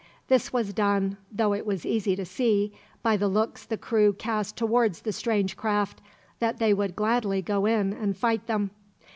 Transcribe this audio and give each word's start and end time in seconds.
This 0.29 0.51
was 0.51 0.73
done, 0.73 1.17
though 1.31 1.53
it 1.53 1.63
was 1.63 1.85
easy 1.85 2.15
to 2.15 2.25
see, 2.25 2.73
by 3.03 3.17
the 3.17 3.27
looks 3.27 3.67
the 3.67 3.77
crew 3.77 4.13
cast 4.13 4.57
towards 4.57 5.03
the 5.03 5.11
strange 5.13 5.55
craft, 5.55 6.01
that 6.39 6.57
they 6.57 6.73
would 6.73 6.95
gladly 6.95 7.43
go 7.43 7.67
in 7.67 7.93
and 7.93 8.17
fight 8.17 8.47
them. 8.47 8.71